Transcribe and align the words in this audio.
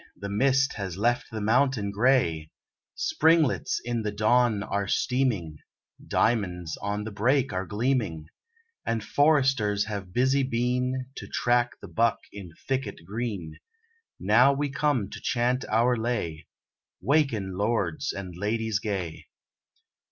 The 0.17 0.29
mist 0.29 0.73
has 0.77 0.97
left 0.97 1.29
the 1.29 1.41
mountain 1.41 1.91
grey, 1.91 2.49
Springlets 2.95 3.79
in 3.85 4.01
the 4.01 4.11
dawn 4.11 4.63
are 4.63 4.87
steaming, 4.87 5.59
Diamonds 6.07 6.75
on 6.81 7.03
the 7.03 7.11
brake 7.11 7.53
are 7.53 7.67
gleaming; 7.67 8.25
And 8.83 9.03
foresters 9.03 9.85
have 9.85 10.11
busy 10.11 10.41
been, 10.41 11.05
To 11.17 11.27
track 11.27 11.79
the 11.81 11.87
buck 11.87 12.17
in 12.33 12.51
thicket 12.67 13.01
green; 13.05 13.59
Now 14.19 14.53
we 14.53 14.69
come 14.69 15.07
to 15.11 15.21
chant 15.21 15.65
our 15.69 15.95
lay, 15.95 16.47
'Waken, 16.99 17.55
lords 17.55 18.11
and 18.11 18.35
ladies 18.35 18.79
gay.' 18.79 19.27